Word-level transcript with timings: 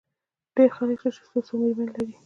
ډېر 0.55 0.69
خلک 0.77 0.99
شته، 1.01 1.11
چي 1.15 1.21
څو 1.31 1.37
څو 1.47 1.53
مېرمنې 1.61 1.89
لري. 1.95 2.11